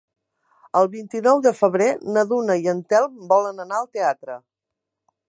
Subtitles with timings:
[0.79, 4.39] El vint-i-nou de febrer na Duna i en Telm volen anar al teatre.